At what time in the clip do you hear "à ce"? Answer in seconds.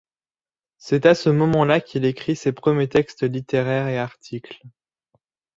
1.05-1.29